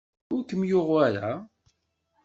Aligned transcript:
Ur 0.33 0.41
kem-yuɣ 0.49 0.87
wara? 0.93 1.31